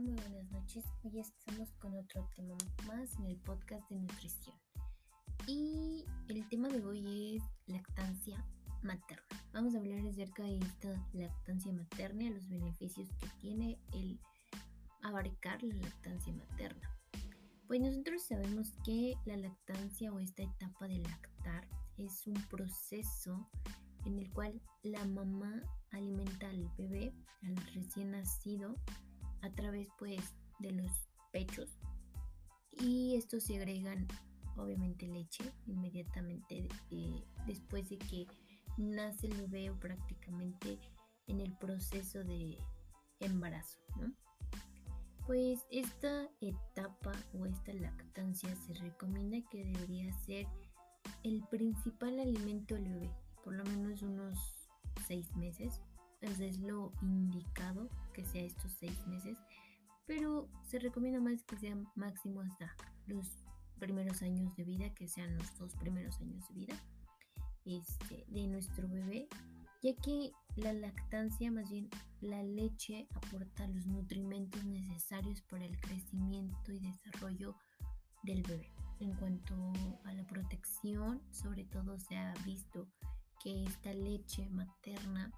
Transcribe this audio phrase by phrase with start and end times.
[0.00, 0.84] noches.
[1.02, 2.56] Hoy estamos con otro tema
[2.86, 4.56] más en el podcast de nutrición.
[5.46, 8.42] Y el tema de hoy es lactancia
[8.82, 9.26] materna.
[9.52, 14.18] Vamos a hablar acerca de esta lactancia materna los beneficios que tiene el
[15.02, 16.96] abarcar la lactancia materna.
[17.66, 23.50] Pues nosotros sabemos que la lactancia o esta etapa de lactar es un proceso
[24.06, 27.12] en el cual la mamá alimenta al bebé,
[27.42, 28.76] al recién nacido,
[29.42, 30.20] a través pues
[30.58, 30.90] de los
[31.32, 31.78] pechos.
[32.80, 34.06] Y estos se agregan
[34.56, 38.26] obviamente leche inmediatamente eh, después de que
[38.76, 40.78] nace el bebé o prácticamente
[41.26, 42.58] en el proceso de
[43.20, 43.78] embarazo
[45.26, 50.46] pues esta etapa o esta lactancia se recomienda que debería ser
[51.22, 53.10] el principal alimento del bebé
[53.44, 54.68] por lo menos unos
[55.06, 55.80] seis meses
[56.20, 59.38] es lo indicado que sea estos seis meses,
[60.06, 62.74] pero se recomienda más que sean máximo hasta
[63.06, 63.26] los
[63.78, 66.74] primeros años de vida, que sean los dos primeros años de vida
[67.64, 69.28] este, de nuestro bebé,
[69.82, 71.88] ya que la lactancia, más bien
[72.20, 77.56] la leche, aporta los nutrimentos necesarios para el crecimiento y desarrollo
[78.22, 78.72] del bebé.
[79.00, 79.54] En cuanto
[80.04, 82.86] a la protección, sobre todo se ha visto
[83.42, 85.32] que esta leche materna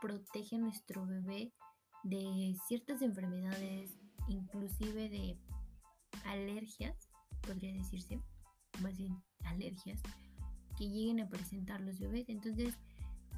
[0.00, 1.52] protege a nuestro bebé
[2.02, 3.90] de ciertas enfermedades,
[4.28, 5.38] inclusive de
[6.24, 7.08] alergias,
[7.40, 8.20] podría decirse,
[8.80, 10.00] más bien alergias,
[10.76, 12.28] que lleguen a presentar los bebés.
[12.28, 12.74] Entonces,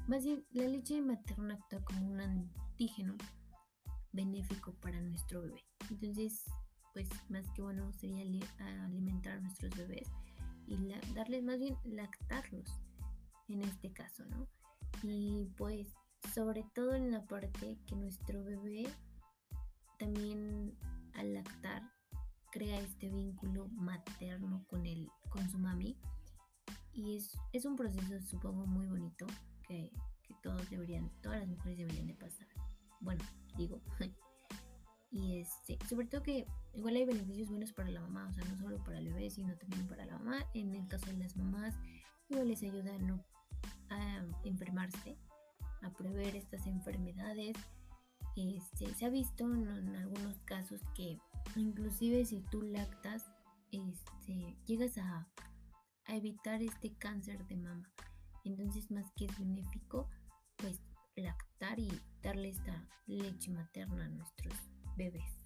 [0.07, 3.15] más bien la leche materna actúa como un antígeno
[4.11, 5.63] benéfico para nuestro bebé.
[5.89, 6.45] Entonces,
[6.93, 10.09] pues más que bueno sería alimentar a nuestros bebés
[10.65, 10.75] y
[11.13, 12.81] darles más bien lactarlos
[13.47, 14.47] en este caso, ¿no?
[15.03, 15.93] Y pues
[16.33, 18.87] sobre todo en la parte que nuestro bebé
[19.99, 20.77] también
[21.13, 21.83] al lactar
[22.51, 25.97] crea este vínculo materno con, el, con su mami
[26.93, 29.27] y es, es un proceso supongo muy bonito
[29.67, 29.91] que,
[30.23, 32.47] que todos deberían, todas las mujeres deberían de pasar.
[32.99, 33.23] Bueno,
[33.55, 33.81] digo.
[35.11, 38.57] y este, sobre todo que igual hay beneficios buenos para la mamá, o sea, no
[38.57, 40.45] solo para el bebé, sino también para la mamá.
[40.53, 41.75] En el caso de las mamás,
[42.29, 43.23] igual les ayuda a no
[43.89, 45.17] a enfermarse
[45.81, 47.55] a prever estas enfermedades.
[48.35, 51.17] Este, se ha visto en, algunos casos que
[51.55, 53.25] inclusive si tú lactas,
[53.71, 55.27] este, llegas a,
[56.05, 57.91] a evitar este cáncer de mama.
[58.43, 60.09] Entonces más que es benéfico,
[60.57, 60.81] pues
[61.15, 61.89] lactar y
[62.21, 64.53] darle esta leche materna a nuestros
[64.95, 65.36] bebés.